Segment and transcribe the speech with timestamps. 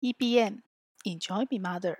[0.00, 0.60] EBM
[1.02, 1.96] Enjoy Be Mother，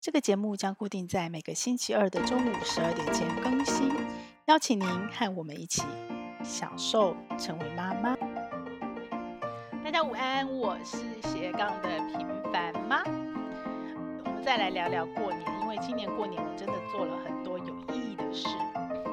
[0.00, 3.90] 这个节目将固定在每个星期二的中午十二点前更新，
[4.46, 5.82] 邀请您和我们一起
[6.44, 8.14] 享受成为妈妈。
[9.82, 13.02] 大家午安，我是斜杠的平凡妈。
[14.24, 18.46] 我们再来聊聊过年，因为今年过年我真的做了很多有意义的事。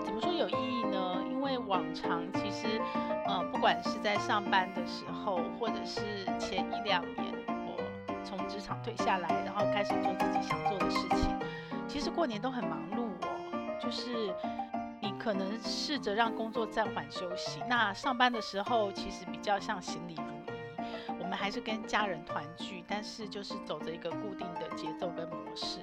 [0.06, 1.26] 怎么说有意义呢？
[1.32, 2.80] 因为往常其实，
[3.26, 6.02] 呃，不管是在上班的时候，或者是
[6.40, 7.34] 前一两年。
[8.26, 11.38] 从职场退下来，然后开始做自己想做的事情。
[11.88, 14.34] 其实过年都很忙碌哦，就是
[15.00, 17.62] 你可能试着让工作暂缓休息。
[17.70, 25.80] 那上班的时候其实比较像行李如仪，我们还是跟家人团聚，但是就是走着一个固定的节奏跟模式。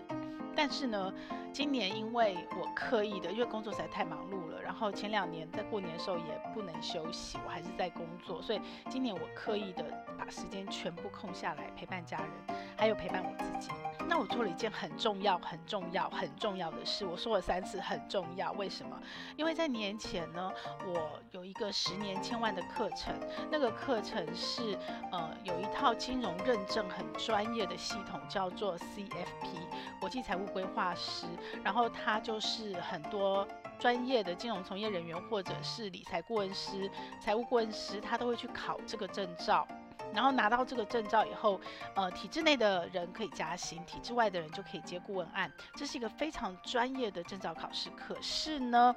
[0.54, 1.10] 但是呢，
[1.52, 9.84] 今年因为我刻意的，因为工作实在太忙碌了，然后前两年在过年的时候也不能休息，我还是在工作，所以今年我刻意的
[10.18, 13.70] 把时间全部空下来陪伴家人，还有陪伴我自己。
[14.08, 18.98] 那我做了一件很重要、很重要、很重要的事，我说了三次很重要，为什么？
[19.36, 20.50] 因为在年前呢，
[20.86, 23.14] 我有一个十年千万的课程，
[23.50, 24.76] 那个课程是
[25.12, 31.26] 呃有一套金融认证很专业的系统，叫做 CFP 国际财务规划师，
[31.62, 33.46] 然后他就是很多
[33.78, 36.90] 专业的金融从业人员或者是理财顾问师、
[37.20, 39.66] 财务顾问师，他都会去考这个证照。
[40.12, 41.58] 然后拿到这个证照以后，
[41.94, 45.50] 呃，体制内的人可以加薪，体制外的人就可以接顾问案。
[45.74, 47.88] 这是一个非常专业的证照考试。
[47.90, 48.94] 可是呢，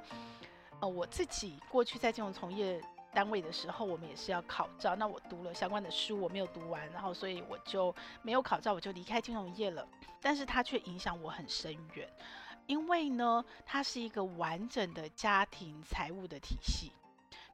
[0.80, 2.82] 呃，我自己过去在金融从业
[3.16, 4.94] 单位的时候，我们也是要考照。
[4.94, 9.88] 那我读了相关的书，我没有读完，然后所以我就没有考照，我就离开金融业了。
[10.20, 12.06] 但是它却影响我很深远，
[12.66, 16.92] 因为呢，它是一个完整的家庭财务的体系。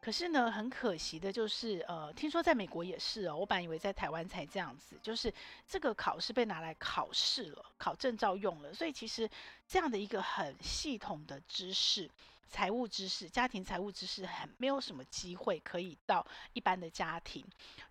[0.00, 3.36] 可是呢，很可惜的就是，呃，听说在美国也是哦。
[3.36, 5.32] 我本来以为在台湾才这样子，就是
[5.68, 8.74] 这个考试被拿来考试了，考证照用了。
[8.74, 9.30] 所以其实
[9.64, 12.10] 这样的一个很系统的知识，
[12.48, 17.44] 财务知识、家庭财务知识，很没有什么机会可以到一般的家庭。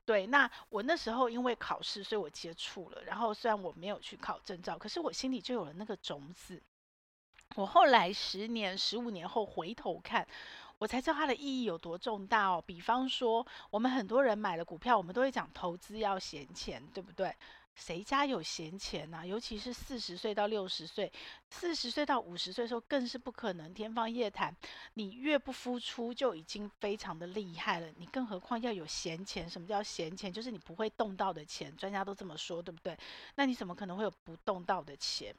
[0.05, 3.01] 对，那我那时候因为考试，所以我接触了。
[3.03, 6.61] 然后虽然我没有去考证照，可是我心里就有了那个种子。
[7.55, 10.27] 我后来十年、十五年后回头看。
[10.77, 12.63] 我才知道它的意义有多重大哦。
[12.65, 17.35] 比方说，我们很多人买了股票，我们都会讲投资要闲钱，对不对？
[17.73, 21.11] 谁家有闲钱呐、尤其是四十岁到六十岁，
[21.49, 24.55] 四十岁到五十岁的时候更是不可能天方夜谭。
[24.93, 29.49] 你越不付出就已经非常的厉害了，你更何况要有闲钱？
[29.49, 30.31] 什么叫闲钱？
[30.31, 32.95] 就是你不会动到的钱，专家都这么说，对不对？
[33.35, 35.33] 那你怎么可能会有不动到的钱？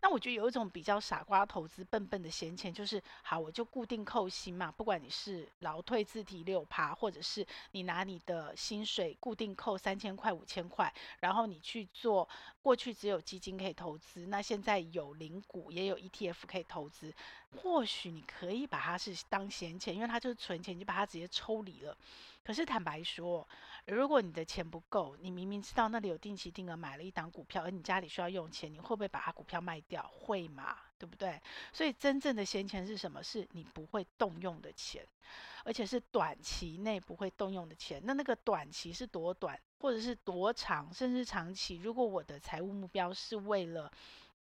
[0.00, 10.90] 那我觉得有一种比较傻瓜投资笨笨的闲钱，就是好，我就固定扣薪嘛，不管你是劳退自提六趴，或者是你拿你的薪水固定扣三千块、五千块，
[11.20, 11.71] 然后你去。
[11.72, 12.28] 去做，
[12.60, 17.14] 过去只有基金可以投资，那现在有零股，也有 ETF 可以投资。
[17.56, 21.96] 或许你可以把它是当闲钱，因为它就是存钱，你就把它直接抽离了。
[22.44, 23.48] 可是坦白说，
[23.86, 30.06] 如果你的钱不够，你明明知道那里有定期定额买了一档股票，而你家里需要用钱，你会不会把它股票卖掉？
[30.12, 31.40] 会嘛，对不对？
[31.72, 33.22] 所以真正的闲钱是什么？
[33.22, 35.06] 是你不会动用的钱，
[35.64, 38.00] 而且是短期内不会动用的钱。
[38.04, 41.76] 那那个短期是多短，或者是多长，甚至长期？
[41.76, 43.90] 如果我的财务目标是为了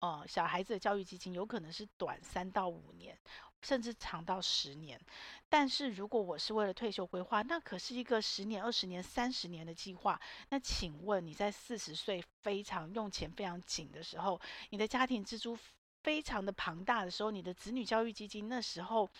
[0.00, 3.16] 呃小孩子的教育基金，有可能是短三到五年。
[3.62, 5.00] 甚至长到十年，
[5.48, 10.20] 但是如果我是为了退休规划，那可是一个十年、二十年、三十年的计划。
[10.50, 14.40] 那请问你在四十岁非常用钱非常紧的时候，
[14.70, 15.58] 你的家庭支出
[16.04, 19.10] 非常的庞大的时候，你的子女教育基金那时候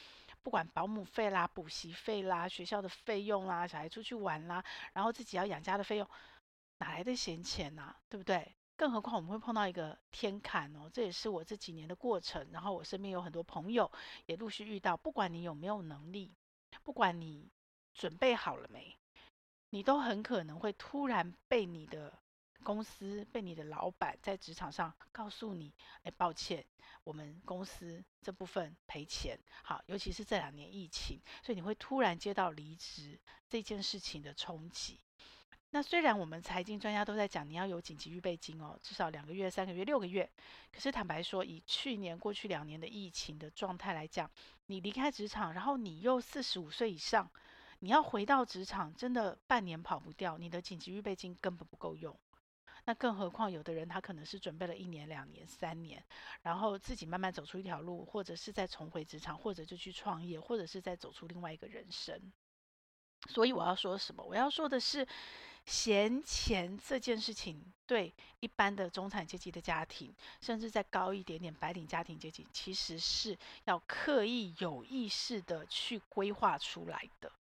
[0.47, 6.09] 不管保姆费啦、补习费啦、学校的费用啦、小孩出去玩啦，然后自己要养家的费用，
[6.79, 8.01] 哪来的闲钱呐、啊？
[8.09, 8.55] 对不对？
[8.77, 12.47] 更何况我们会碰到一个天坎哦，这也是我这几年的过程。
[12.53, 13.91] 然后我身边有很多朋友
[14.27, 16.33] 也陆续遇到，不管你有没有能力，
[16.85, 17.51] 不管你
[17.93, 18.97] 准备好了没，
[19.71, 22.17] 你都很可能会突然被你的
[22.63, 25.73] 公司、被你的老板在职场上告诉你
[26.05, 26.65] ：“哎，抱歉，
[27.05, 33.19] 我们公司这部分赔钱。”好，尤其是这两年疫情，所以你会突然接到离职
[33.49, 35.01] 这件事情的冲击。
[35.71, 40.31] 那虽然我们财经专家都在讲你要有紧急预备金哦，至少两个月、三个月、六个月。
[40.73, 44.31] 可是坦白说，以去年过去两年的疫情的状态来讲，
[44.67, 47.31] 你离开职场，然后你又四十五岁以上，
[47.81, 52.17] 你要回到职场，真的半年跑不掉，你的紧急预备金根本不够用。
[52.87, 56.03] 那更何况有的人他可能是准备了一年、两年、三年，
[56.41, 62.19] 然后自己慢慢走出一条路，或者是再重回职场，或者就去创业，或者是再走出另外一个人生。
[63.29, 64.25] 所以我要说什么？
[64.25, 65.07] 我要说的是。
[65.69, 77.33] 闲钱这件事情，对一般的中产阶级的家庭，甚至再高一点点白领家庭阶级，其实是要刻意有意识的去规划出来的。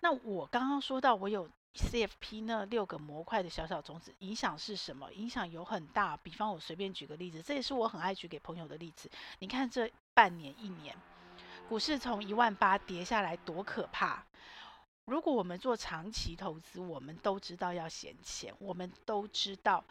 [0.00, 5.12] 那我刚刚说到，我有 CFP 那六个模块的小小种子，影响是什么？
[5.12, 6.16] 影响有很大。
[6.16, 9.08] 比方我随便举个例子，这也是我很爱举给朋友的例子。
[9.38, 10.96] 你看这半年一年，
[11.68, 14.24] 股市从一万八跌下来，多可怕！
[15.04, 19.84] 如果我们做长期投资，我们都知道要闲钱，我们都知道，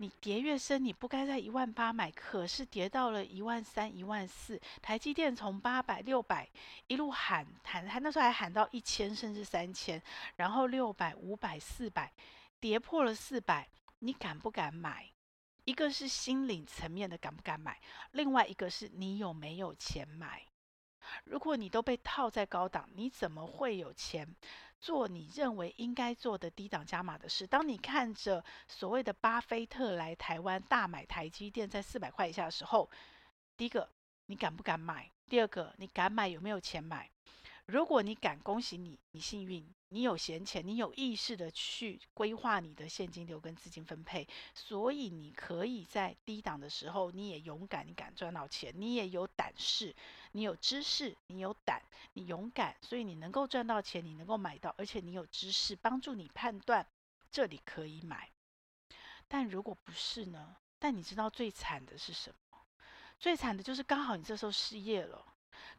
[0.00, 6.48] 你跌越深，你不该在一万八买，可是跌到了一万三、一万四，台积电从八百、六百
[6.86, 10.02] 一路喊喊，他那时候还喊到一千甚至三千，
[10.36, 12.10] 然后六百、五百、四百，
[12.58, 13.68] 跌破了四百，
[13.98, 15.10] 你敢不敢买？
[15.66, 17.78] 一个是心理层面的敢不敢买，
[18.12, 20.46] 另外一个是你有没有钱买。
[21.24, 24.26] 如果你都被套在高档，你怎么会有钱
[24.80, 27.46] 做你认为应该做的低档加码的事？
[27.46, 32.90] 当你看着所谓的巴菲特来台湾大买台积电在四百块以下的时候，
[33.56, 33.88] 第一个
[34.26, 35.10] 你敢不敢买？
[35.28, 37.10] 第二个你敢买有没有钱买？
[37.66, 39.64] 如果你敢，恭喜你，你幸运。
[39.92, 49.94] 你有闲钱，你有意识的去规划你的现金流跟资金分配，所以你可以在低档的时候，你也勇敢，你敢赚到钱，你也有胆识，
[50.32, 51.82] 你有知识，你有胆，
[52.12, 56.86] 你勇敢，所以你能够赚到钱，你能够买到，而且你有知识帮助你判断
[57.30, 58.30] 这里可以买。
[59.28, 60.56] 但如果不是呢？
[60.78, 62.58] 但你知道最惨的是什么？
[63.18, 65.24] 最惨的就是刚好你这时候失业了。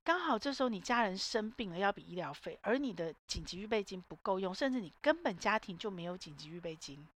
[0.04, 7.08] 刚好这时候你家人生病了，要比医疗费，而你的紧急预备金不够用，甚至你根本家庭就没有紧急预备金。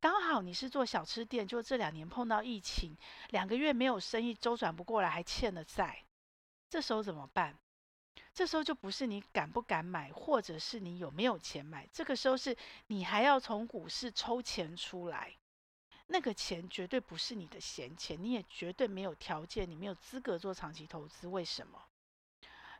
[0.00, 2.96] 刚好你是做小吃店，就这两年碰到疫情，
[3.30, 6.04] 两个月没有生意，周转不过来，还欠了债。
[6.68, 7.58] 这时候怎么办？
[8.34, 12.56] 这时候就不是你敢不敢买，或者是你有没有钱买，这个时候是
[12.86, 15.36] 你还要从股市抽钱出来。
[16.06, 21.26] 那个钱绝对不是你的闲钱，你也绝对没有条件，你没有资格做长期投资。
[21.26, 21.82] 为什么？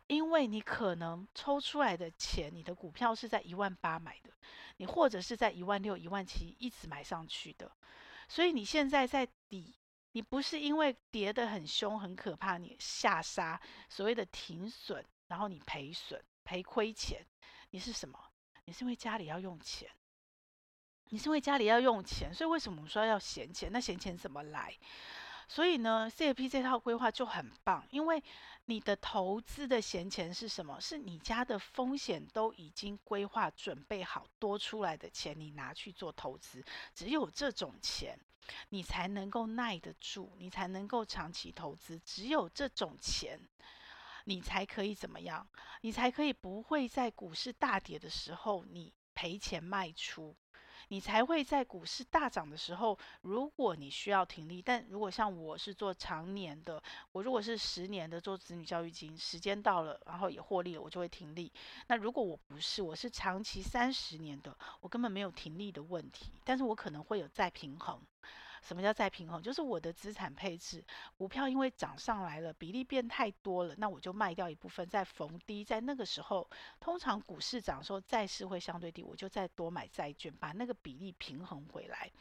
[0.07, 4.31] 因为你可能抽出来的钱，你的股票是在一万八买的，
[4.77, 7.71] 你或者是在一万六、一万七一直买上去的，
[8.27, 9.75] 所以你现在在底，
[10.19, 13.57] 你不是因为跌得很凶、很可怕，你下杀
[13.87, 17.25] 所谓的停损，然后你赔损、赔亏钱，
[17.69, 18.19] 你是什么？
[18.65, 19.89] 你是因为家里要用钱。
[21.05, 23.71] 你是因为家里要用钱，所以为什么我们说要闲钱？
[23.71, 24.77] 那闲钱怎么来？
[25.47, 28.21] 所以呢，CFP 这套规划就很棒，因为
[28.65, 30.81] 你的投资的闲钱是什么？
[30.81, 36.61] 是你家的风险都已经规划准备好，多出来的钱你拿去做投资。
[36.93, 38.19] 只有这种钱，
[38.69, 41.99] 你才能够耐得住，你才能够长期投资。
[41.99, 43.39] 只有这种钱，
[44.25, 45.47] 你才可以怎么样？
[45.81, 50.35] 你才可以不会在股市大跌的时候，你赔钱卖出。
[50.89, 56.81] 你才会在股市大涨的时候，如果你需要停利，但如果像我是做长年的，
[57.11, 61.51] 我如果是十年的做子女教育金，时间到了，然后也获利了，我就会停利。
[61.87, 68.01] 那如果我不是，我是长期三十年的，我根本没有停利的问题，但是我可能会有再平衡。
[68.61, 69.41] 什么叫再平衡？
[69.41, 70.83] 就是我的资产配置，
[71.17, 82.11] 股票因为涨上来了，比例变太多了，那我就卖掉一部分，再逢低，在那个时候，通常股市涨的时候，债市会相对低，我就再多买债券，把那个比例平衡回来。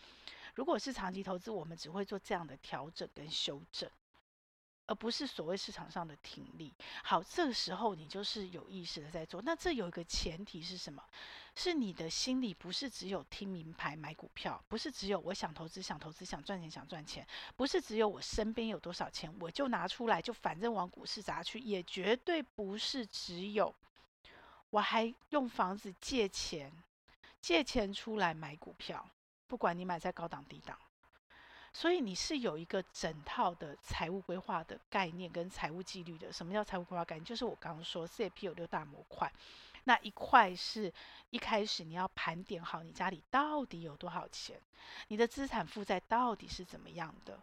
[0.55, 3.89] 如果是长期投资，我们只会做这样的调整跟修正。
[4.89, 6.73] 而不是所谓市场上的停利。
[7.05, 9.41] 好，这个时候你就是有意识的在做。
[9.43, 11.01] 那这有一个前提是什么？
[11.55, 17.27] 是你的心里不是只有听名牌买股票，不是只有我想投资想投资想赚钱想赚钱，
[17.57, 23.75] 不是只有我身边有多少钱我就拿出来就反正往股市砸去，也绝对不是只有
[24.71, 26.73] 我还用房子借钱
[27.41, 29.05] 借钱出来买股票，
[29.47, 30.79] 不管你买在高档低档。
[31.79, 36.33] 所以你是有一个整套的财务规划的概念跟财务纪律的。
[36.33, 37.25] 什么叫财务规划概念？
[37.25, 39.33] 就是我刚刚说，CP 有六大模块，
[39.85, 40.93] 那一块是
[41.31, 44.61] 一开始你要盘点好你家里到底有多少钱，
[45.07, 47.39] 你的资产负债到底是怎么样的。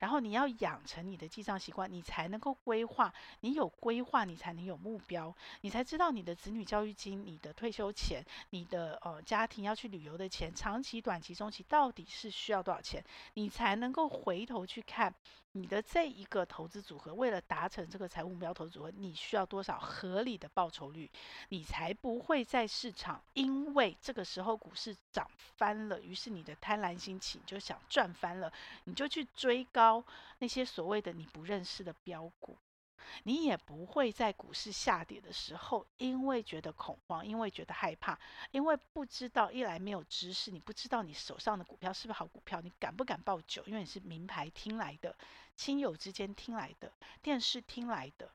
[0.00, 3.14] 然后你要养成你的记账习惯，你才能够规划。
[3.40, 13.04] 你有规划，你才能有目标，你才知道你的子女教育金、你的退休钱、你的呃家庭要去旅游的钱，长期、短期、中期到底是需要多少钱，
[13.34, 15.14] 你才能够回头去看。
[15.52, 21.10] 你的这一个投资组合，为了达成这个财务目标投资组合，你需要多少合理的报酬率？
[21.48, 28.52] 你才不会在市场，因为这个时候股市涨翻了，于是你的贪婪心情，就想赚翻了，
[28.84, 30.04] 你就去追高
[30.38, 32.56] 那些所谓的你不认识的标股。
[33.24, 38.18] 你也不会在股市下跌的时候，因为觉得恐慌，因为觉得害怕，
[38.50, 43.62] 因为不知道一来没有知识，你不知道你手上的股票是不是好股票，你敢不敢报酒？
[43.66, 45.16] 因为你是名牌听来的，
[45.56, 46.92] 亲友之间听来的，
[47.22, 48.30] 电视听来的。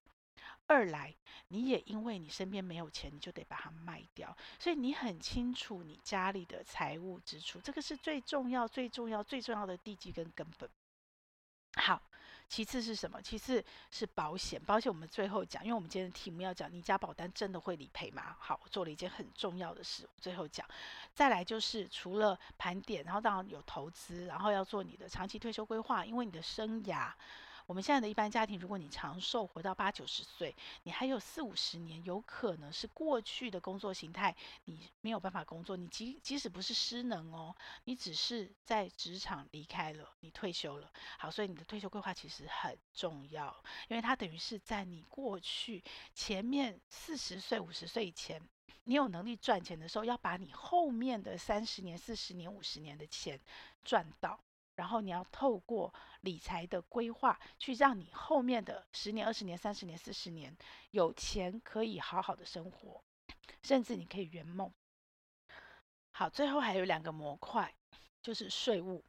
[0.67, 1.13] 二来，
[1.50, 10.67] 你也因为你身边没有钱，你就得把它卖掉，所以你很清楚你家里的财务支出，这个是最重要、最重要、最重要的地基跟根本。
[11.75, 12.01] 好，
[12.47, 13.21] 其次是什么？
[13.21, 14.61] 其次是保险。
[14.63, 18.35] 保险我们最后讲，因为我们今天的题目要讲，你家保单真的会理赔吗？
[18.39, 20.65] 好，我做了一件很重要的事，最后讲。
[21.13, 27.11] 再来就是除了盘点，然后当然有投资，然后要做你的长期退休规划，因为你的生涯。
[27.67, 35.75] 我们现在的一般家庭，如果你长寿活到八九十岁，你还有四五十年，有可能是过去的工作形态，你没有办法工作。
[35.75, 37.55] 你即即使不是失能哦，
[37.86, 40.91] 你只是在职场离开了，你退休了。
[41.17, 48.39] 好，所以你的退休规划其实很重要，因为它等于是在你过去前面四十岁、五十岁以前，
[48.84, 53.39] 你有能力赚钱的时候，要把你后面的三十年、四十年、五十年的钱
[53.84, 54.39] 赚到。
[54.75, 60.55] 然后你要透过理财的规划，去让你后面的十年、二十年、三十年、四十年
[60.91, 63.03] 有钱可以好好的生活，
[63.63, 64.72] 甚至你可以圆梦。
[66.12, 67.74] 好，最后还有两个模块，
[68.22, 69.03] 就是税务。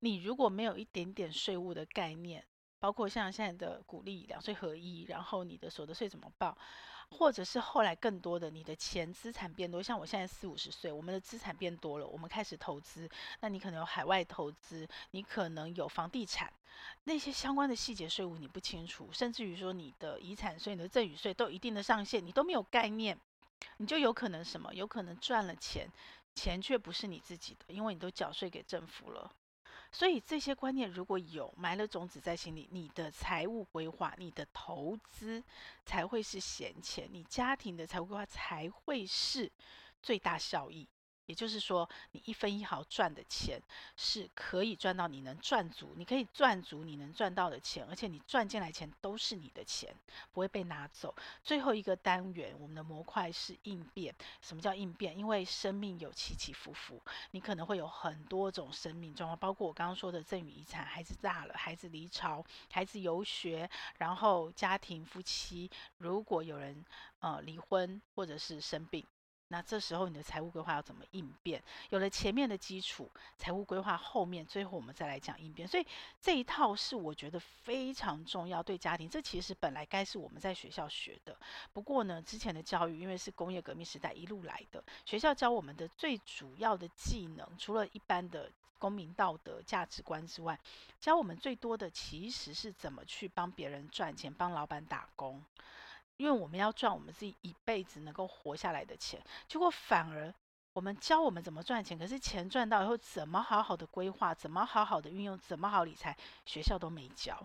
[0.00, 2.44] 你如果没有一点点税务的概念，
[2.78, 6.58] 包括像现在的鼓励两税合一，然后你的所得税怎么报？
[7.12, 13.08] 或者是后来更多的，你的钱资产变多，像我现在四五十岁，我们的资产变多了，我们开始投资，
[13.40, 16.52] 那你可能有海外投资，你可能有房地产，
[17.04, 23.16] 那些相关的细节税务你不清楚，甚至于说你的遗产税、你的赠与税都有一定的上限，你都没有概念，
[23.76, 24.74] 你就有可能什么？
[24.74, 25.88] 有可能赚了钱，
[26.34, 29.30] 钱却不是你自己的，因为你都缴税给政府了。
[29.92, 35.42] 所以这些观念如果有埋了种子在心里，你的财务规划、你的投资
[35.84, 39.52] 才会是闲钱，你家庭的财务规划才会是
[40.02, 40.88] 最大效益。
[41.26, 43.60] 也就是说，你一分一毫赚的钱
[43.96, 49.94] 是可以赚到你能赚足，你可以赚足你能赚到的钱，而且你赚进来钱都是你的钱，
[50.32, 51.14] 不会被拿走。
[51.42, 54.14] 最后一个单元，我们的模块是应变。
[54.40, 55.16] 什么叫应变？
[55.16, 57.00] 因为生命有起起伏伏，
[57.30, 66.84] 你可能会有很多种生命状况，包括我刚刚说的赠与遗产，孩子大了，孩子离巢，孩子游学，然后家庭夫妻，如果有人
[67.20, 69.06] 呃离婚或者是生病。
[69.52, 71.62] 那这时候你的财务规划要怎么应变？
[71.90, 73.06] 有了前面的基础，
[73.36, 75.68] 财务规划后面，最后我们再来讲应变。
[75.68, 75.86] 所以
[76.22, 81.36] 这一套是我觉得非常重要，对家庭，这其实本来该是我们在学校学的。
[81.74, 90.58] 不过呢，之前的教育因为是工业革命时代一路来的，学校教我们的最主要的技能，除了一般的公民道德价值观之外，
[90.98, 95.44] 教我们最多的其实是怎么去帮别人赚钱，帮老板打工。
[96.22, 100.32] 因为我们要赚我们自己一辈子能够活下来的钱，结果反而
[100.72, 107.44] 我们教我们怎么赚钱，可是钱赚到以后怎么好好的规划，怎么好好的运用，怎么好理财，学校都没教，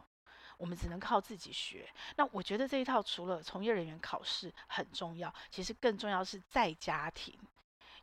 [0.60, 1.89] 我们只能靠自己学。
[2.17, 7.36] 那我觉得这一套除了从业人员考试很重要，其实更重要是在家庭。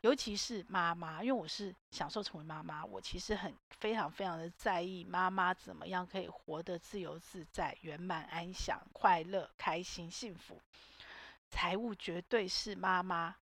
[0.04, 10.60] 尤其是妈妈，因为我是享受成为妈妈，我其实很非常非常的在意妈妈怎么样可以活得自由自在、圆满安详、快乐、开心、幸福。
[11.48, 13.34] 财务绝对是妈妈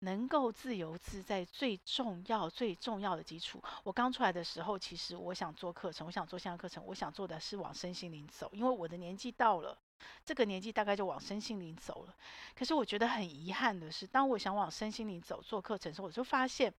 [0.00, 3.62] 能够自由自在最重要、最重要的基础。
[3.84, 9.78] 我刚出来的时候，其实我想做课程，我想做线上课程，我想做的是往身心灵走，因为我的年纪到了。
[10.24, 12.16] 这个年纪大概就往身心灵走了，
[12.54, 16.72] 可是我觉得很遗憾的是，当我想往身心灵走做课程的时候，我就发现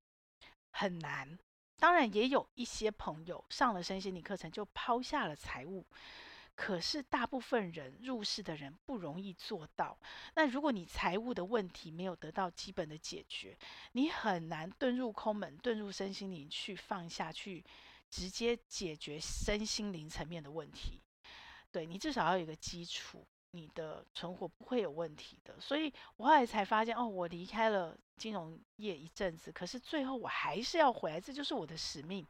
[0.71, 1.37] 很难。
[1.77, 5.85] 当然也有一些朋友上了身心灵课程就抛下了财务，
[6.55, 9.97] 可是大部分人入世的人不容易做到。
[10.35, 13.57] 那如果你财务的问题没有得到基本的解决，
[13.91, 17.61] 你很难遁入空门，遁入身心灵去放下去，
[18.09, 21.01] 直接解决身心灵层面的问题。
[21.75, 25.53] 对，你至少要有一个基础，你的存活不会有问题的。
[25.59, 32.25] 所以我后来才发现，哦，我离开了金融业一阵子，可是最后我还是要回来，这就是我的使命。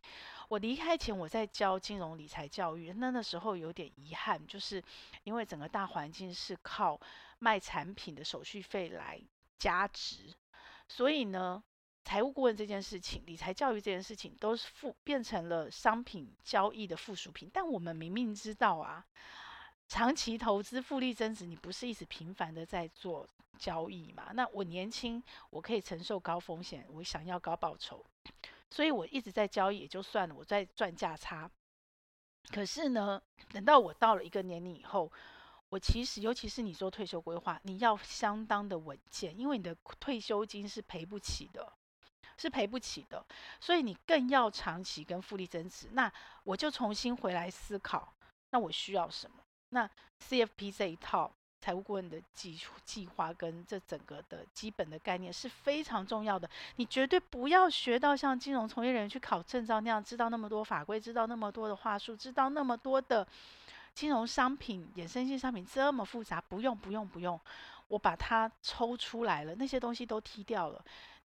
[0.50, 4.84] 我离开前我在教金融理财教育，那那时候有点遗憾，就是
[5.24, 7.00] 因为整个大环境是靠
[7.38, 9.22] 卖产品的手续费来
[9.60, 10.34] 加值，
[10.88, 11.64] 所以呢。
[12.06, 17.50] 财务顾问这件事情，理财教育这件事情，都是附变成了商品交易的附属品。
[17.52, 19.04] 但我们明明知道啊，
[19.88, 24.32] 长期投资复利增值，你不是一直频繁的在做交易嘛？
[24.36, 28.06] 那我年轻，我可以承受高风险，我想要高报酬，
[28.70, 31.50] 所以我一直在交易也就算了，我在赚价差。
[32.52, 33.20] 可是呢，
[33.52, 35.12] 等到我到了一个年龄以后。
[35.70, 41.74] 我其实尤其是你做退休规划，你要相当的稳健，因为你的退休金是赔不起的，
[42.38, 43.24] 是赔不起的，
[43.60, 45.88] 所以你更要长期跟复利增值。
[45.94, 46.12] 那
[46.44, 48.14] 我就重新回来思考，
[48.52, 49.38] 那我需要什么？
[49.70, 49.90] 那
[50.28, 51.32] CFP 这一套。
[51.62, 56.48] 财务顾问的计计划跟这整个的基本的概念是非常重要的。
[56.76, 63.28] 你绝对不要学到像金融从业人员去考证照那样，知道那么多法规，知道那么多的话术，知道那么多的
[63.96, 66.40] 金融商品、衍生性商品这么复杂。
[66.40, 67.40] 不用，不用，不用，
[67.88, 70.86] 我把它抽出来了，那些东西都踢掉了。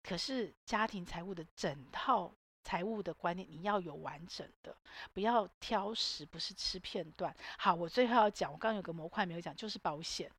[0.03, 2.33] 可是家庭财务的整套。
[2.63, 4.77] 财务的观念你要有完整的，
[5.13, 7.35] 不要挑食，不是吃片段。
[7.57, 10.31] 好，我最后要讲，我刚刚有个模块没有讲，就是保险，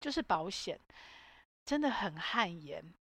[0.00, 0.78] 就是保险，
[1.64, 2.94] 真的很汗颜。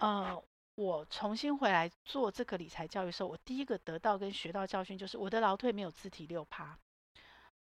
[0.00, 0.40] 呃，
[0.74, 6.78] 我重新回来做这个理财教育的时候，我第一个得到跟学到教训就是，我的劳退没有自提六趴。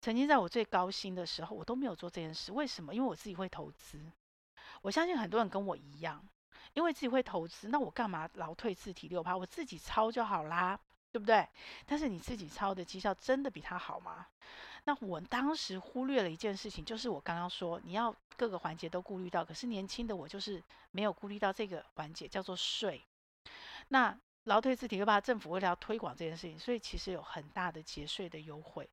[0.02, 2.94] 曾经在我最高薪的时候，我都没有做这件事，为什么？
[2.94, 3.98] 因为我自己会投资。
[4.82, 6.22] 我相信很多人跟我一样。
[6.75, 9.37] 因为自己会投资，那我干嘛劳退自提六趴？
[9.37, 10.78] 我自己操就好啦，
[11.11, 11.49] 对不对？
[11.87, 14.26] 但是你自己操的绩效真的比他好吗？
[14.85, 23.02] 那我当时忽略了一件事情，就是我刚刚说你要各个环节都顾虑到，可是年轻的我就是没有顾虑到这个环节，叫做税。
[23.88, 24.14] 那
[24.45, 28.87] 劳退自提六趴，政府为了要推广这件事情，所以其实有很大的节税的优惠，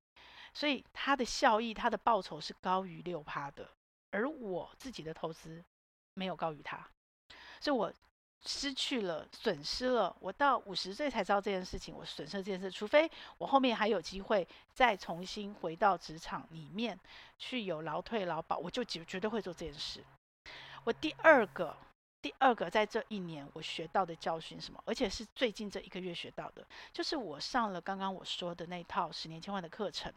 [0.54, 3.70] 所以它的效益、它的报酬是高于六趴的，
[4.12, 5.62] 而我自己的投资
[6.14, 6.88] 没有高于它。
[7.62, 7.94] 是我
[8.46, 10.16] 失去了，损失了。
[10.20, 12.70] 我到五十岁才知道这件事情，我损失了这件事。
[12.72, 17.00] 除非我后面还有机会再重新回到职场里面
[17.38, 20.04] 去有劳退劳保，我就绝绝对会做这件事。
[20.84, 21.78] 我第二个。
[22.22, 24.82] 第二个，在这一年我学到的教训什么？
[24.86, 26.64] 而且是最近这一个月学到的，
[26.94, 30.14] 就是我上了刚刚我说的那套十年千万的课程，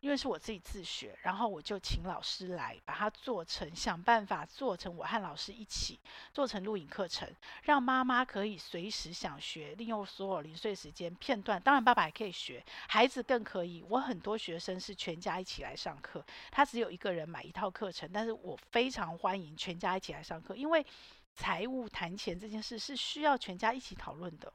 [0.00, 6.00] 因为是我自己自学，然后我就请老师来把它做成，想办法做成我和老师一起
[6.32, 13.84] 做成录影课程，让妈妈可以随时想学，利用所有零碎时间片段，当然爸爸也可以学，孩子更可以。
[13.88, 20.84] 我很多学生是全家一起来上课，他只有一个人买一套课程，但是我非常欢迎全家一起来上课，因为。
[21.36, 24.52] 财务谈钱这件事是需要全家一起讨论的，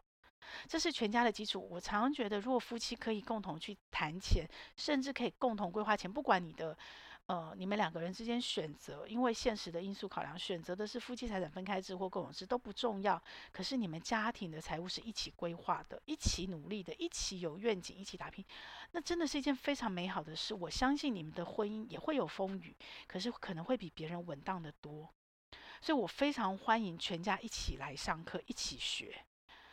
[0.68, 1.66] 这是全家的基础。
[1.70, 6.76] 我常常觉得，如果夫妻可以共同去谈钱，甚至可以共同规划钱，不管你的
[7.28, 13.22] 呃你们两个人之间选择，因为现实的因素考量，选择的是夫妻财产分开制或共有制都不重要。
[13.52, 18.44] 可是你们家庭的财务是一起规划的，一起努力的，一起有愿景，一起打拼，
[18.92, 20.56] 那真的是一件非常美好的事。
[20.56, 22.76] 我相信你们的婚姻也会有风雨，
[23.08, 25.08] 可是可能会比别人稳当得多。
[25.82, 29.26] 所以我非常欢迎全家一起来上课，一起学。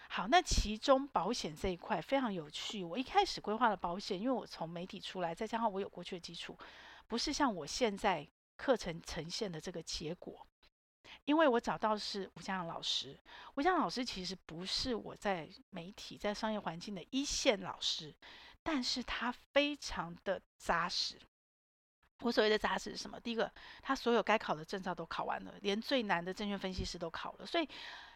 [0.09, 2.83] 好，那其中保险这一块非常有趣。
[2.83, 6.59] 我一开始规划的保险，因为我从媒体出来，再加上我有过去的基础，
[7.07, 10.47] 不是像我现在课程呈现的这个结果。
[11.27, 13.19] 因为我找到的是吴江老师，
[13.57, 18.15] 吴江老师其实不是我在媒体、在商业环境的一线老师，
[18.63, 21.19] 但是他非常的扎实。
[22.21, 23.19] 我所谓的扎实是什么？
[23.21, 23.51] 第一个，
[23.81, 27.69] 他所有该考的证照都考完了，连最难的证券分析师都考了，所以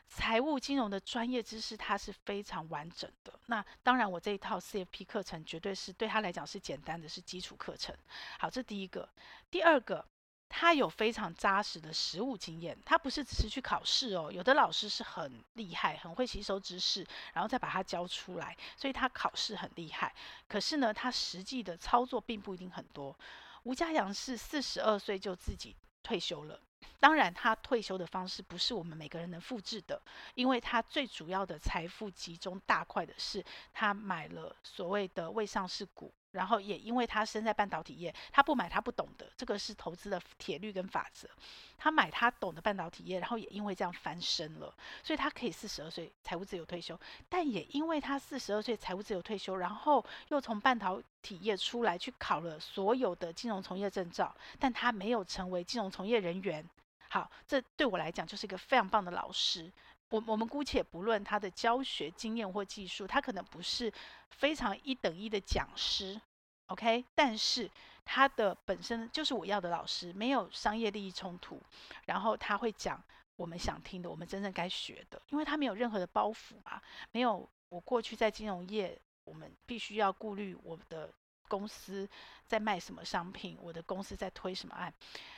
[0.08, 3.32] 财务金融的专业知识他是非常完整的。
[3.46, 7.94] 那当然，我这一套 CFP 课程绝对是对他来讲是简单的，是基础课程。
[8.38, 9.08] 好，这第一个。
[9.50, 10.04] 第二个，
[10.48, 14.30] 他有非常扎实的实务经验，他不是只是去考试哦。
[14.30, 20.12] 有的老师是很厉害，很会吸收知识，然后再把它教出来，所以他考试很厉害。
[20.48, 23.16] 可是呢，他实际的操作并不一定很多。
[23.64, 26.60] 吴家阳是四十二岁就自己退休了，
[26.98, 30.00] 当然他退休的方式不是我们每个人能复制的，
[30.34, 36.12] 因为他最主要的财富集中大块的是他买了所谓的未上市股。
[36.32, 41.28] 然后也因为他身在半导体业，他不买他不懂的，这个是投资的铁律跟法则。
[41.78, 46.98] 他买他懂的半导体业，然后也因为这样翻身了，所以他可以四十二岁财务自由退休。
[47.28, 56.64] 但也因为他四十二岁财务自由退休，然后又从半导体业出来去考了所有的金融从业证照，但他没有成为金融从业人员。
[57.08, 59.70] 好，这对我来讲就是一个非常棒的老师。
[60.12, 63.90] 我我们姑且不论他的教学经验或技术，他可能不是
[64.30, 66.20] 非常一等一的讲师
[66.66, 67.02] ，OK？
[67.14, 67.70] 但是
[68.04, 71.58] 他的本身就是我要的老师，没有商业利益冲突，
[72.04, 73.02] 然后他会讲
[73.36, 81.10] 我们想听的，我们真正该学的，因为他没有任何的包袱嘛，没有我过去在金融业，我们必须要顾虑我的
[81.48, 82.06] 公司
[82.46, 84.92] 在卖什么商品，我的公司在推什么案，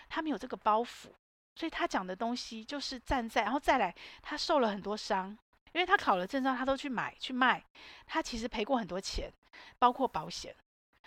[0.09, 1.11] 他没有这个包袱。
[1.55, 5.31] 所以他讲的东西就是站在，然后再来，他受了很多伤，
[5.73, 7.65] 因为他考了证照，他都去买去卖，
[8.07, 9.33] 他其实赔过很多钱，
[9.79, 10.55] 包括保险。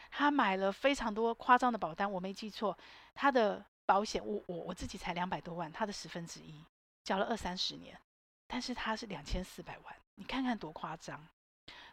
[0.10, 2.76] 他买了非常多夸张的保单，我没记错，
[3.14, 6.64] 他的保险我我我自己才两百多万，他的十分之一，
[7.04, 8.00] 缴了二三十年，
[8.48, 11.28] 但是他是两千四百万，你看看多夸张。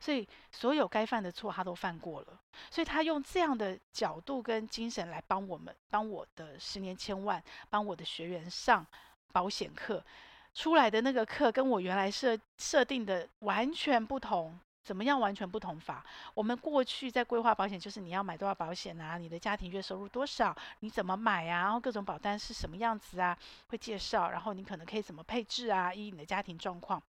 [0.04, 2.38] 所以所有该犯的错他都犯过了，
[2.70, 8.86] 所以他用这样的角度跟精神来帮我们，帮我的十年千万，帮我的学员上
[9.32, 10.04] 保险课，
[10.52, 14.60] 出来的那个课跟我原来设设定的完全不同。
[14.82, 16.04] 怎么样完全不同法？
[16.34, 19.16] 我们过去在规划保险，就是你要买多少保险啊？
[19.16, 20.54] 你的家庭月收入多少？
[20.80, 21.62] 你怎么买啊？
[21.62, 23.34] 然后各种保单是什么样子啊？
[23.68, 25.94] 会介绍，然后你可能可以怎么配置啊？
[25.94, 27.02] 依你的家庭状况，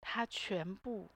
[0.00, 1.10] 他全部。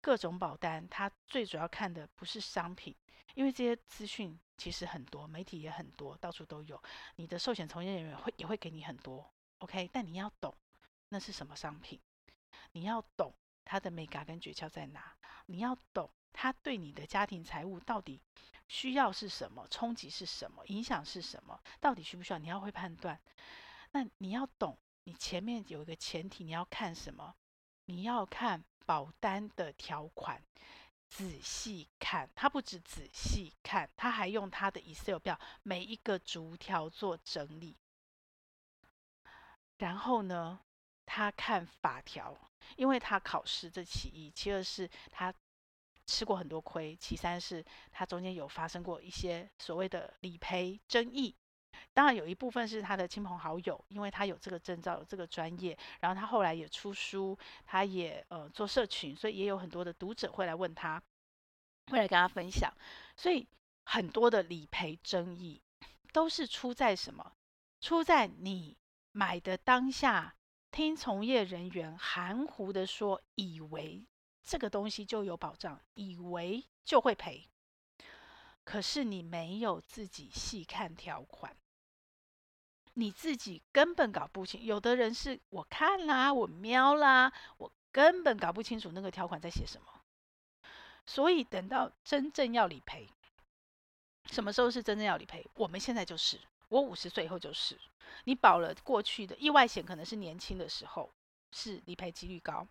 [0.00, 2.94] 各种保单，它最主要看的不是商品，
[3.34, 6.82] 因为这些资讯其实很多，媒体也很多，到处都有。
[7.16, 9.88] 你的寿险从业人员会也会给你很多，OK？
[9.92, 10.54] 但你要懂
[11.10, 12.00] 那是什么商品，
[12.72, 13.34] 你要懂
[13.64, 15.14] 它的美感跟诀窍在哪，
[15.46, 18.20] 你要懂它对你的家庭财务到底
[18.68, 22.38] 需要是什么，冲击是什么，影响是什么，到底需不需要？
[22.38, 23.20] 你要会判断。
[23.92, 27.34] 那你要懂，你前面有一个前提，你要看什么？
[27.90, 28.64] 你要看。
[28.86, 30.42] 保单的条款，
[31.06, 37.76] 仔细看，他不止仔细看，他还用他的 Excel 表每一个逐条做整理。
[39.78, 40.58] 然后呢，
[41.06, 42.36] 他看法条，
[42.74, 45.32] 因为他考试，这其一；其二是他
[46.04, 51.36] 吃过很多亏；其三是他中间有发生过一些所谓的理赔争议。
[51.92, 61.02] 当然有一部分是他的亲朋好友，因为他有这个证照，有这个专业，然后他后来也出书，他也呃做社群，所以也有很多的读者会来问他，
[61.90, 62.72] 会来跟他分享。
[63.16, 63.46] 所以
[63.84, 65.60] 很多的理赔争议
[66.12, 67.32] 都是出在什么？
[67.80, 68.76] 出在你
[69.12, 70.36] 买的当下，
[70.70, 74.04] 听从业人员含糊的说，以为
[74.44, 77.48] 这个东西就有保障，以为就会赔，
[78.64, 81.56] 可是你没有自己细看条款。
[82.94, 89.86] 你自己根本搞不清，有的人是我看啦，我瞄啦，我根本搞不清楚那个条款在写什么。
[91.06, 93.08] 所以等到真正要理赔，
[94.26, 95.44] 什么时候是真正要理赔？
[95.54, 97.78] 我们现在就是，我五十岁以后就是。
[98.24, 101.10] 你保了过去的意外险，可能是年轻的时候
[101.52, 102.66] 是理赔几率高，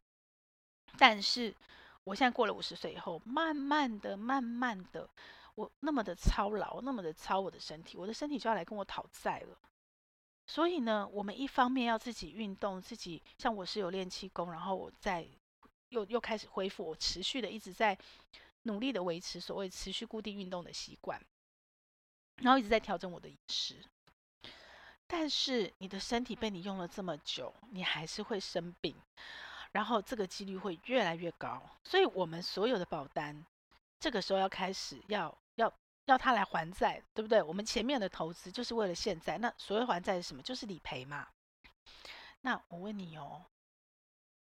[0.98, 1.56] 但是
[2.04, 5.10] 我现在过了五十岁以后，慢慢的、慢慢的，
[5.56, 9.58] 我那么的操劳，那么的操我的身体，我的身体就要来跟我讨债了。
[10.50, 15.24] 所以呢，我们一方面要自己运动，自己像我是有练气功，然后我在
[15.90, 17.96] 又又开始恢复，我持续的一直在
[18.64, 21.22] 努力的维持所谓持续固定运动的习惯，
[22.38, 23.86] 然后一直在调整我的饮食。
[25.06, 28.96] 但是你的身体被你用了这么久，你还是会生病，
[29.74, 31.62] 然后这个几率会越来越高。
[31.84, 33.46] 所以我们所有的保单，
[34.00, 35.38] 这个时候要开始要
[36.10, 36.16] 要。
[36.16, 37.40] 要他来还债，对不对？
[37.40, 39.38] 我们前面的投资就是为了现在。
[39.38, 40.42] 那所谓还债是什么？
[40.42, 41.28] 就是理赔嘛。
[42.42, 43.44] 那我问你哦，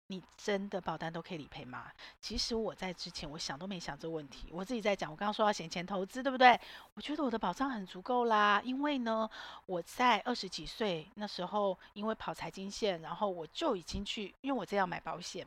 [0.08, 1.90] 你真的保单都可以理赔吗？
[2.20, 4.50] 其实我在之前，我想都没想这个问题。
[4.52, 6.60] 我自己在讲，我刚刚说要闲钱投资，对不对？
[6.92, 9.26] 我觉得我的保障很足够啦，因为呢，
[9.64, 15.46] 我在二十几岁那时候，因为跑财经线，然后我就已经去，因为我这样买保险。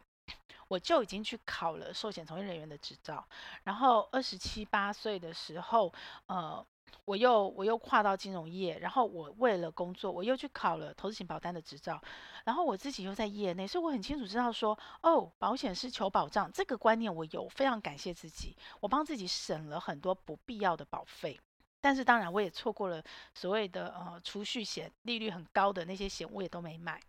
[0.69, 3.27] 我就已经去考了寿险从业人员的执照，
[3.63, 5.91] 然后二十七八岁的时候，
[6.27, 6.65] 呃，
[7.05, 11.99] 我又我又跨到金融业，然后我为了工作，我又去考了投资型保单的执照，
[12.45, 21.39] 然后我自己又在业内，所以我很清楚知道说，哦，保险是求保障这个观念，我有非常感谢自己，我帮自己省了很多不必要的保费，
[21.81, 23.03] 但是当然我也错过了
[23.33, 27.01] 所谓的呃储蓄险，利率很高的那些险我也都没买，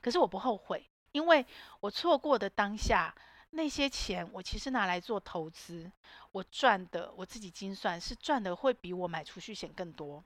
[0.00, 0.88] 可是我不后悔。
[1.12, 1.46] 因为
[1.80, 3.14] 我错过的当下
[3.50, 5.92] 那些钱，我其实拿来做投资，
[6.30, 10.24] 我赚的我自己精算是赚的会比我买储蓄险更多，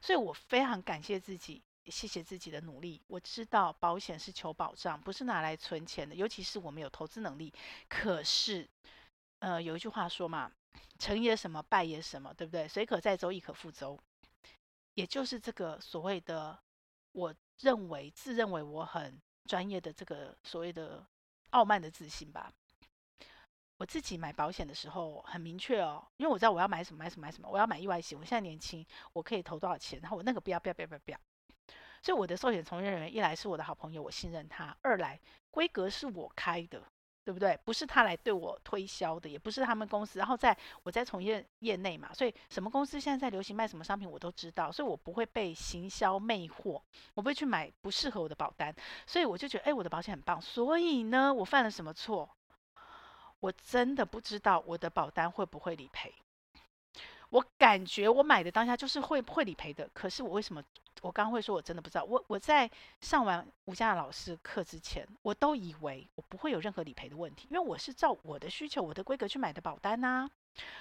[0.00, 3.00] 所以我非常感谢自己，谢谢自己的努力。
[3.06, 7.54] 我知道保险是求保障，不是拿来存钱的，尤其是我们有投资能力。
[7.88, 8.68] 可是，
[9.38, 10.50] 呃，有一句话说嘛，
[10.98, 12.66] 成也什么，败也什么，对不对？
[12.66, 13.96] 水可载舟，亦可覆舟，
[14.94, 16.58] 也就是这个所谓的，
[17.12, 19.20] 我认为自认为我很。
[19.48, 21.04] 专业的这个所谓的
[21.50, 22.52] 傲慢的自信吧。
[23.78, 28.18] 我自己买保险的时候很明确哦，因为我知道我要买什么买什么买什么，我要买意外险。
[28.18, 29.98] 我现在年轻，我可以投多少钱？
[30.00, 31.18] 然后我那个不要不要不要不要不要。
[32.02, 35.18] 所以我的寿险从业人员一来是我的好朋友，我信任他；二来
[35.50, 36.82] 规格是我开的。
[37.28, 37.54] 对不对？
[37.62, 40.18] 不是他来对我推销的，也不是他们公司。
[40.18, 44.72] 然后在我在从业业内嘛，所以什么公司现在在流行卖什么商品，我都知道。
[44.72, 46.80] 所以我不会被行销魅惑，
[47.12, 48.74] 我不会去买不适合我的保单。
[49.06, 50.40] 所以我就觉得，哎，我的保险很棒。
[50.40, 52.26] 所以呢，我犯了什么错？
[53.40, 56.14] 我真的不知道我的保单会不会理赔。
[57.30, 60.62] 我感觉我买的当下就是会会理赔的，可是我为什么
[61.02, 62.04] 我刚刚会说我真的不知道？
[62.04, 62.68] 我我在
[63.00, 70.28] 上完吴家老师课之前，我都以为我不会有任何理赔的问题，因为我是照我的需求、我的规格去买的保单呐、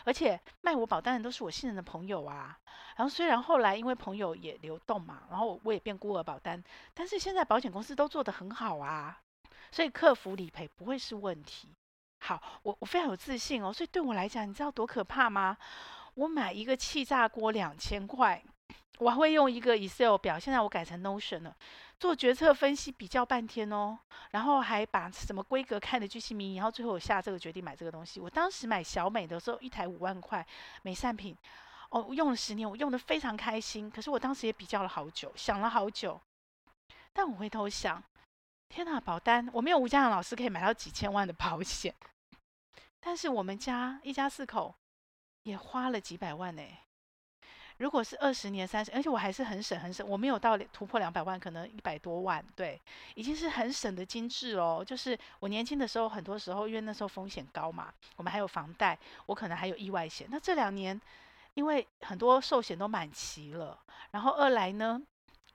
[0.05, 2.57] 而且卖我保单的都是我信任的朋友啊。
[2.95, 9.19] 然后虽然后来因为朋友也流动嘛，然后我也变孤儿保单，但是现在保险公司都做得很好啊，
[9.71, 11.67] 所以客服理赔不会是问题。
[12.19, 15.55] 好，我我非常有自信哦，所以对我来讲，你知道多可怕吗？
[16.17, 18.43] 我买一个气炸锅两千块，
[18.97, 21.55] 我还会用一个 Excel 表，现在我改成 Notion 了，
[21.99, 23.99] 做决策分析比较半天哦，
[24.31, 28.19] 然后还把什么规格看的巨细靡遗，然后最后我下这个决定买这个东西。
[28.19, 30.43] 我当时买小美的时候，一台五万块
[30.81, 31.37] 美善品，
[31.91, 33.87] 哦，用了十年，我用得非常开心。
[33.87, 36.19] 可是我当时也比较了好久，想了好久，
[37.13, 38.03] 但我回头想，
[38.69, 41.93] 天哪，保单我没有吴家阳老师可以买到几千万的保险，
[42.99, 44.73] 但是我们家一家四口。
[45.47, 46.61] 也花了几百万呢。
[47.77, 52.79] 如果是二十年、三十，而且我还是很省、很省，我没有到突破两百万，可能一百多万，对，
[53.15, 54.83] 已经是很省的精致哦。
[54.85, 60.27] 就是我年轻的时候，很多时候因为那时候风险高嘛，我们还有房贷，我可能还有意外险。
[60.29, 60.99] 那这两年，
[61.53, 63.79] 因为很多寿险都满期了，
[64.11, 64.99] 然后二来呢，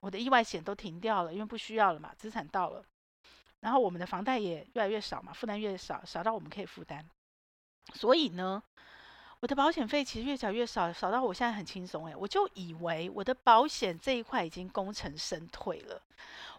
[0.01, 2.85] 我的意外险都停掉了，因为不需要了嘛，资产到了，
[3.61, 7.05] 然后我们的房贷也越来越少嘛，负担越少，少到我们可以负担，
[7.95, 8.63] 所以呢。
[9.43, 16.01] 我的保险费其实越缴越少，少到我现在很轻松诶，我就以为我的保险这一块已经功成身退了，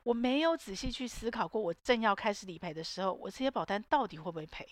[0.04, 4.68] 我没有仔细去思考过，我正要开始理赔的时候，我这些保单到底会不会赔？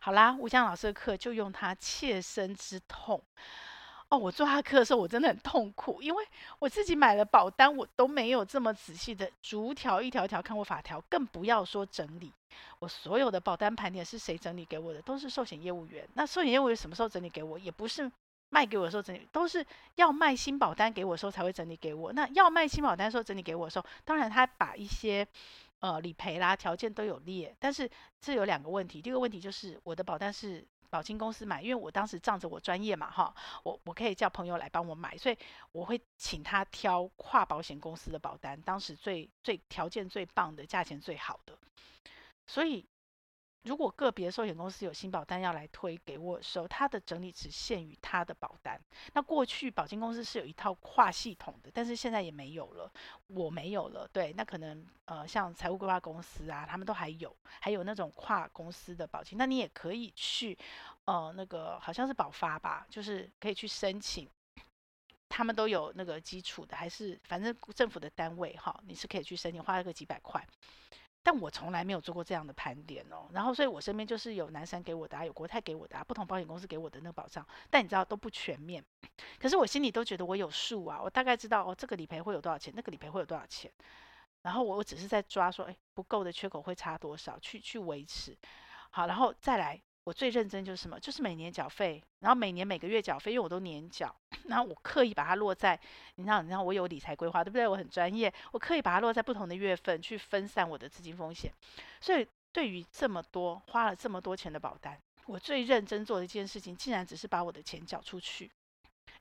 [0.00, 3.20] 好啦，吴江老师的课就用他切身之痛。
[4.12, 6.22] 哦，我做他课的时候，我真的很痛苦，因为
[6.58, 12.30] 我自己买了保单，我都没有这么仔细的逐条一条条看过法条，更不要说整理。
[12.78, 15.00] 我所有的保单盘点是谁整理给我的？
[15.00, 16.06] 都是寿险业务员。
[16.12, 17.58] 那寿险业务员什么时候整理给我？
[17.58, 18.12] 也不是
[18.50, 22.12] 卖给我的时候整理，都是要卖新保单给我的时候才会整理给我。
[22.12, 25.26] 那要卖新保单的时候整理给我的时候，当然他把一些
[25.80, 29.00] 呃理赔啦条件都有列，但是这有两个问题。
[29.00, 30.62] 第一个问题就是我的保单是。
[30.92, 35.38] 保金公司买，因为我当时仗着我专业嘛，哈，我我可以叫朋友来帮我买，所以
[35.72, 41.56] 我会请他挑跨保险公司的保单，当时最最条件最棒的，价钱最好的，
[42.46, 42.86] 所以。
[43.64, 48.80] 如果个别寿险公司有新保单要来推给我的时候，它的整理只限于它的保单。
[49.12, 52.92] 那过去保金公司是有一套跨系统的，但是现在也没有了，
[53.28, 54.08] 我没有了。
[54.12, 59.38] 对，那可能呃像财务规划公司啊，他们都还有，还有那种跨公司的保金。
[59.38, 60.58] 那你也可以去
[61.04, 64.28] 呃那个好像是保发吧，就是可以去申请，
[65.28, 70.44] 他们都有那个基础的，还是反正政府的单位哈，你是可以去申请，花个几百块。
[71.22, 78.84] 但我从来没有做过这样的盘点哦，然后所以我身边就是有南山给我的啊，有国泰给我的啊，不同保险公司给我的那个保障，但你知道都不全面，
[79.38, 83.70] 可是我心里都觉得我有数啊，我大概知道哦，这个理赔会有多少钱，那个理赔会有多少钱，
[84.42, 88.36] 然后我我只是在抓说，哎，不够的缺口会差多少，去去维持，
[88.90, 89.80] 好，然后再来。
[90.04, 90.98] 我最认真就是什么？
[90.98, 94.14] 就是每年缴费，然后每年每个月缴费，因为我都年缴，
[94.48, 95.78] 然后我刻意把它落在，
[96.16, 97.68] 你知道，你知道我有理财规划，对不对？
[97.68, 101.52] 我很专业，我刻意把它落在不同的月份去分散我的资金风险。
[102.00, 108.46] 所以对于这么多花了这么多钱的保单，我最认真做的一件事情，竟然只是把我的钱缴出去，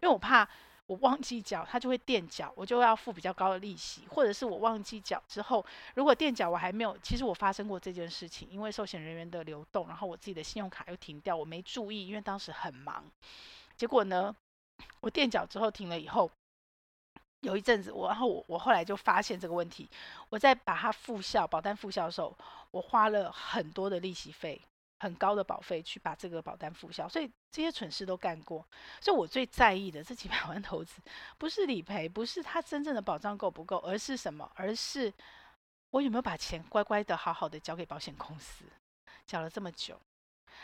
[0.01, 0.49] 因为我怕。
[0.87, 5.65] 我忘记缴，他就会垫缴，我就要付比较高的利息，或者是我忘记缴之后，
[5.95, 13.05] 如果垫缴我还没有，其实我发生过这件事情，因为寿险人员的流动，然后我自己的信用卡又停掉，我没注意，因为当时很忙，
[13.77, 14.35] 结果呢，
[14.99, 16.29] 我垫缴之后停了以后，
[17.39, 19.89] 有一阵子我，然后我我后来就发现这个问题，
[20.29, 22.37] 我在把它复效保单复效的时候，
[22.71, 24.61] 我花了很多的利息费。
[25.01, 28.63] 很高的保费去把这个保单付销，所以这些蠢事都干过。
[28.99, 31.01] 所以我最在意的这几百万投资，
[31.39, 34.47] 不是理赔，不是它真正的保障够不够，而是什么？
[34.53, 35.11] 而是
[35.89, 38.63] 我有没有把钱乖乖的、好好的交给保险公司？
[39.25, 39.99] 缴了这么久，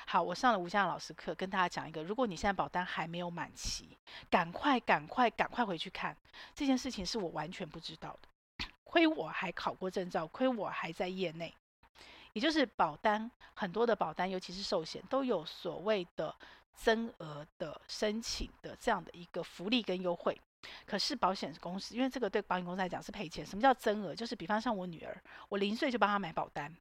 [0.05, 3.97] 好，我上了吴江老师课，跟大家讲一个：如果你现在保单还没有满期，
[4.29, 6.15] 赶快、赶快、赶快回去看
[6.53, 8.67] 这件事情，是我完全不知道的。
[8.85, 11.51] 亏我还考过证照，亏我还在业内。
[12.37, 16.31] 也就是保单，很多的保单，尤其是寿险，都有所谓的
[16.71, 20.39] 增额的申请的这样的一个福利跟优惠。
[20.85, 23.43] 可是保险公司，因为这个对保险公司来讲是赔钱。
[23.43, 24.13] 什么叫增额？
[24.13, 25.19] 就是比方像我女儿，
[25.49, 26.71] 我零岁就帮她买保单，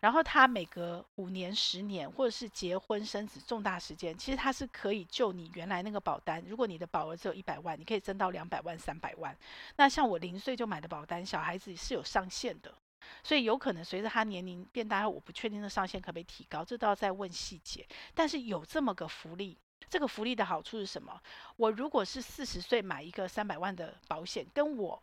[0.00, 9.36] 然后她每隔五年、十年，或者是结婚生子重大事件，其实她是可以就你原来那个保单，如果你的保额只有一百万，你可以增到两百万、三百万。
[9.76, 12.74] 那像我零岁就买的保单，小孩子是有上限的。
[13.22, 17.86] 所以有可能随着他年龄变大，我不确定的上限可不可以提高，这都要再问细节。
[18.14, 19.56] 但是有这么个福利，
[19.88, 21.20] 这个福利的好处是什么？
[21.56, 25.02] 我如果是四十岁买一个三百万的保险，跟我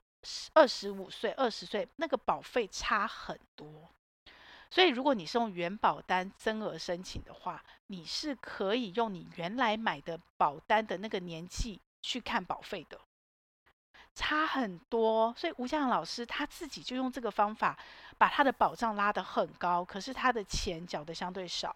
[0.53, 3.89] 二十五岁、二十岁那个保费差很多。
[4.71, 12.99] 所以，如果你是用原保单增额申请的话，你是可以用你原来买的保单的那个年纪去看保费的，
[14.15, 15.33] 差很多。
[15.37, 17.77] 所以吴家阳老师他自己就用这个方法，
[18.17, 21.75] 把他的保障拉得很高，可是他的钱缴得相对少。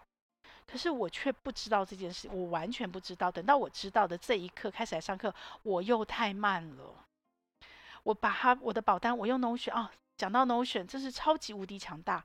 [0.66, 3.30] 可是我却不知道这件事，我完全不知道。
[3.30, 6.94] 等到我知道的这一刻开始来上课，我又太慢了。
[8.02, 12.24] 我把他我的保单，我用 Notion 哦，讲到 Notion，这是超级无敌强大。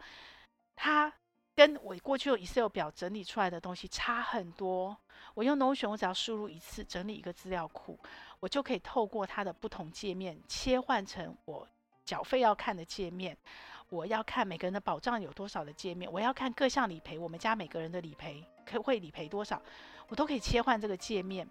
[0.76, 1.12] 他
[1.60, 4.96] 跟我过去用 Excel 表整理出来的东西差很多。
[5.34, 8.00] 我用 Notion，我只要输入一次，整理一个资料库，
[8.40, 11.68] 我就可以透过它的不同界面切换成我
[12.06, 13.36] 缴费要看的界面。
[13.90, 19.62] 我要看每个人的保障有多少的界面，我要看各项理赔，我们家每个人的理赔可会理赔多少，
[20.08, 21.46] 我都可以切换这个界面。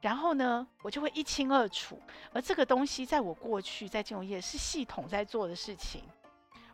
[0.00, 2.00] 然后呢，我就会一清二楚。
[2.32, 6.04] 而这个东西在我过去在金融业是系统在做的事情。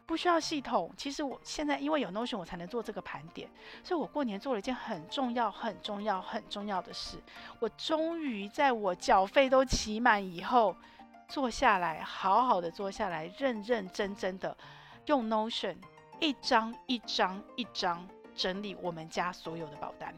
[0.06, 3.48] 不需要系统，其实我现在因为有 Notion，我才能做这个盘点。
[3.82, 7.18] 所以我过年做了一件很重要、很重要、很重要的事。
[7.58, 10.76] 我终于在我缴费都期满以后，
[11.26, 14.54] 坐下来，好好的坐下来，认认真真的
[15.06, 15.76] 用 Notion
[16.20, 20.14] 一张一张一张整理我们家所有的保单。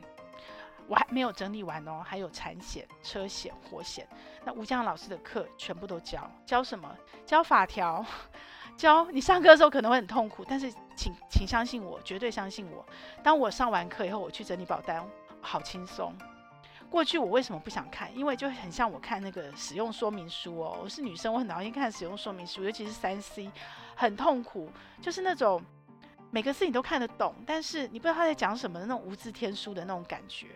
[0.89, 4.07] 我还没有整理完哦，还有产险、车险、火险。
[4.45, 6.97] 那吴江老师的课全部都教，教什么？
[7.25, 8.05] 教法条。
[8.77, 12.85] 教你上课的时候可能会很痛苦，但是请请相信我，绝对相信我。
[13.23, 15.03] 当我上完课以后，我去整理保单，
[15.41, 16.15] 好轻松。
[16.89, 18.17] 过去我为什么不想看？
[18.17, 20.79] 因为就很像我看那个使用说明书哦。
[20.83, 23.51] 我是女生，我很讨厌看使用说明书，尤其是三 C，
[23.95, 24.71] 很痛苦。
[25.01, 25.61] 就是那种
[26.31, 30.49] 每个事情都看得懂，但是你不知道他在讲什么的那种无字天书的那种感觉。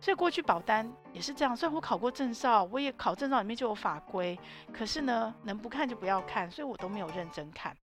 [0.00, 4.38] 所以过去保单也是这样，虽然我考过证照，我也考证照里面就有法规，
[4.72, 7.76] 可是呢，能不看就不要看，所以我都没有认真看。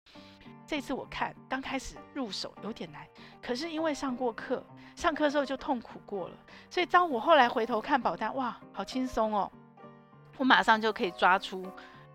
[0.66, 3.06] 这次我看，刚开始入手有点难，
[3.42, 4.64] 可是因为上过课，
[4.96, 6.36] 上课的时候就痛苦过了，
[6.70, 9.52] 所以当我后来回头看保单，哇，好轻松哦，
[10.38, 11.66] 我马上就可以抓出。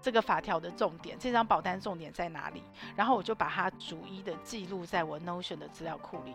[0.00, 2.62] 这个法条的重点，这张保单重点在哪里？
[2.94, 6.34] 然后我就把它逐一的记录在我 Notion 的资料库里，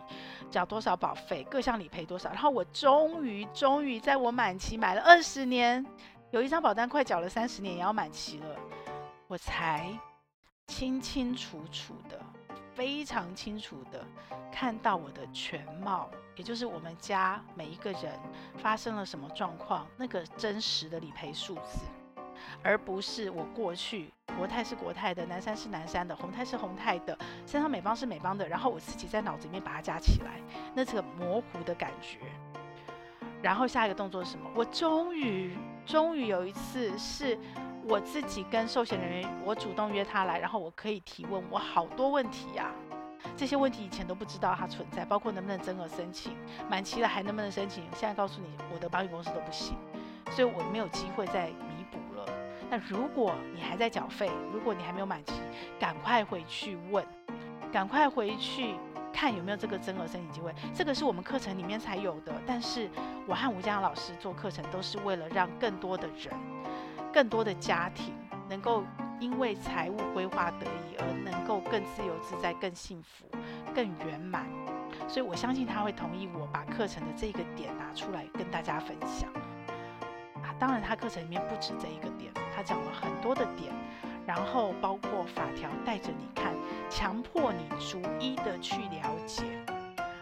[0.50, 2.28] 缴多少保费，各项理赔多少。
[2.30, 5.84] 然后我终于，终于在我满期买了二十年，
[6.30, 8.56] 有一张保单快缴了三十年也要满期了，
[9.26, 9.90] 我才
[10.66, 12.20] 清清楚楚的、
[12.74, 14.04] 非常清楚的
[14.52, 18.12] 看到我的全貌，也就是我们家每一个人
[18.58, 21.78] 发生了什么状况，那个真实的理赔数字。
[22.62, 30.40] 而不是我过去国泰是国泰的，南山是南山的，宏泰是宏泰的，三商美邦是美邦的，然后我自己在脑子里面把它加起来，
[30.74, 32.18] 那这个模糊的感觉。
[33.42, 34.48] 然后下一个动作是什么？
[34.54, 35.54] 我终于
[35.84, 37.38] 终于有一次是
[37.86, 42.72] 我自己跟寿险人员，我主动约他来，然后我可以提问我好多问题呀、
[43.36, 46.34] 这些问题以前都不知道它存在，包括能不能增额申请，
[46.70, 47.84] 满期了还能不能申请？
[47.94, 49.76] 现在告诉你，我的保险公司都不行，
[50.30, 51.50] 所以我没有机会再。
[52.74, 55.34] 那如果你还在缴费，如果你还没有满期，
[55.78, 57.06] 赶快回去问，
[57.72, 58.74] 赶快回去
[59.12, 60.52] 看有没有这个增额申请机会。
[60.74, 62.90] 这个是我们课程里面才有的，但是
[63.28, 66.34] 我和吴江老师做课程都是为了让更多的人、
[67.12, 68.12] 更多的家庭
[68.50, 68.82] 能够
[69.20, 73.24] 因为财务规划得宜而能够更自由自在、更幸福、
[73.72, 74.48] 更圆满。
[75.06, 79.32] 所以我相信他会同意我把课程的这个点拿出来跟大家分享。
[80.42, 82.32] 啊，当然他课程里面不止这一个点。
[82.54, 83.72] 他讲了很多的点，
[84.26, 86.54] 然后包括法条带着你看，
[86.88, 89.44] 强迫你逐一的去了解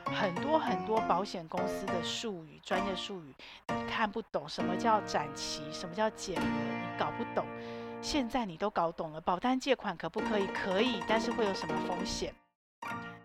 [0.06, 3.34] 很多很多保险公司的术语、专业术语，
[3.68, 4.48] 你看不懂。
[4.48, 5.62] 什么叫展期？
[5.72, 6.42] 什么叫减额？
[6.42, 7.46] 你搞不懂。
[8.02, 9.20] 现在你都搞懂了。
[9.20, 10.46] 保单借款可不可以？
[10.48, 12.34] 可以，但是会有什么风险？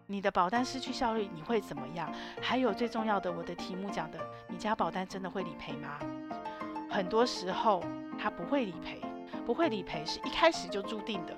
[0.06, 2.10] 你的保单失去效力，你会怎么样？
[2.42, 6.00] 还有最重要的，我的题目讲的，你家保单真的会理赔吗？
[6.90, 7.84] 很多时候。
[8.18, 9.00] 他不会理赔，
[9.46, 11.36] 不会理赔是一开始就注定的，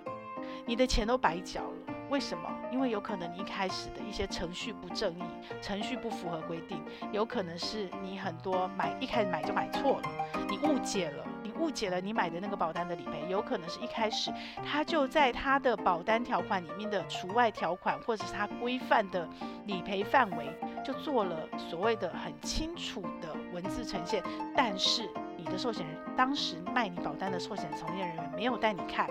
[0.66, 1.94] 你的钱都白缴了。
[2.10, 2.50] 为什么？
[2.72, 5.22] 因为有可能你一开始的一些程序不正义，
[5.62, 10.10] 程序不符合规定，有可能是你很多买一开始买就买错了，
[10.50, 14.34] 你误解了，你误解了你买的那个保单的理赔，有可能是一开始
[14.66, 19.30] 他就在他的保单条款里面的除外条款，或者是他规范的
[19.68, 20.50] 理赔范围，
[20.84, 24.24] 就做了所谓的很清楚的文字呈现，
[24.56, 25.08] 但是。
[25.40, 29.08] 你的寿险人当时卖你保单的寿险从业人员没有带你看，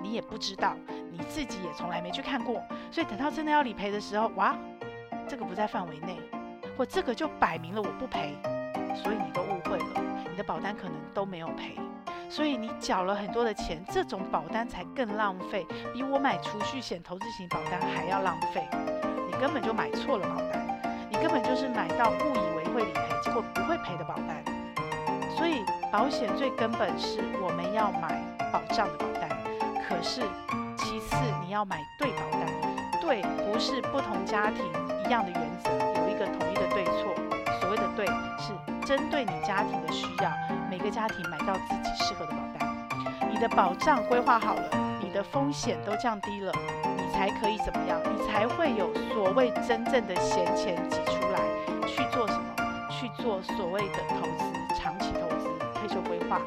[0.00, 0.74] 你也不知道，
[1.12, 4.56] 你自己也从来没去看过，所以等到真的要理赔的时候，哇，
[5.28, 6.18] 这个不在范围内，
[6.76, 8.34] 或这个就摆明了我不赔，
[8.96, 10.02] 所以你都误会了。
[10.30, 11.76] 你的保单可能都没有赔。
[12.30, 18.66] 所以你缴了很多的钱，这种保单才更浪费，比我买储蓄险、投资型保单还要浪费。
[19.26, 24.57] 你根本就买错了保单，你根本就是买到误以为会理赔，结果不会赔的保单。
[25.38, 28.20] 所以保险最根本是我们要买
[28.52, 29.30] 保障的保单，
[29.88, 30.20] 可是
[30.76, 32.44] 其次你要买对保单。
[33.00, 34.66] 对，不是不同家庭
[35.06, 35.70] 一样的原则，
[36.02, 37.14] 有一个统一的对错。
[37.60, 38.04] 所谓的对，
[38.36, 38.52] 是
[38.84, 40.30] 针对你家庭的需要，
[40.68, 43.30] 每个家庭买到自己适合的保单。
[43.30, 44.68] 你的保障规划好了，
[45.00, 46.52] 你的风险都降低了，
[46.96, 48.00] 你才可以怎么样？
[48.04, 51.38] 你才会有所谓真正的闲钱挤出来
[51.86, 52.44] 去做什么？
[52.90, 54.57] 去做所谓的投资，
[56.02, 56.40] 规划。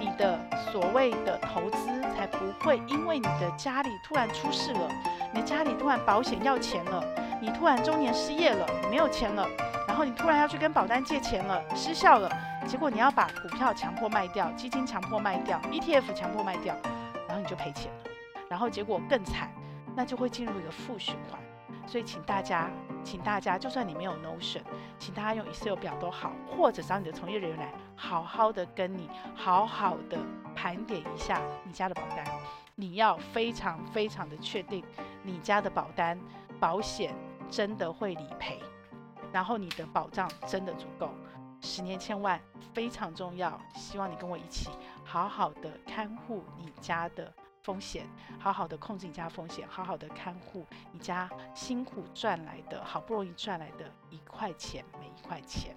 [0.00, 0.38] 你的
[0.70, 4.88] 所谓的投资才不会因为你的家里突然出事了。
[5.34, 7.04] 你的家里突然保险要钱了，
[7.40, 9.46] 你突然中年失业了，你没有钱了，
[9.86, 12.30] 然后你突然要去跟保单借钱了，失效了，
[12.66, 16.74] 结果你要把股票强迫卖掉，基金强迫卖掉，ETF 强迫卖掉，
[17.26, 18.10] 然后你就赔钱了，
[18.48, 19.50] 然后结果更惨，
[19.96, 21.38] 那就会进入一个负循环。
[21.86, 22.70] 所以请大家，
[23.02, 24.62] 请大家，就算你没有 Notion，
[24.98, 30.18] 请大家用 Excel 表都好，或者找你的从业人员来，好好的跟你好好的
[30.54, 32.24] 盘点一下你家的保单，
[32.74, 34.84] 你要非常非常的确定。
[35.22, 36.18] 你家的保单
[36.58, 37.14] 保险
[37.50, 38.58] 真的会理赔，
[39.32, 41.10] 然后你的保障真的足够，
[41.60, 42.40] 十年千万
[42.72, 43.60] 非常重要。
[43.74, 44.70] 希望你跟我一起
[45.04, 47.32] 好好的看护你家的
[47.68, 48.06] 风险，
[48.38, 55.76] 好好的控制你家风险，好好的看护你家辛苦赚来的好不容易赚来的一块钱，每一块钱。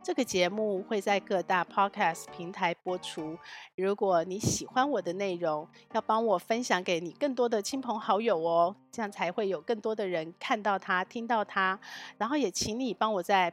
[0.00, 3.36] 这个节目会在各大 Podcast 平台播出。
[3.74, 11.78] 如果你喜欢我的内容，要帮我分享给你更多的亲朋好友哦，这样才会有更多的人看到它、听到它。
[12.16, 13.52] 然后也请你帮我在